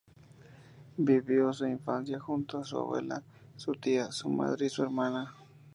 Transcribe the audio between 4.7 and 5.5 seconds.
hermana.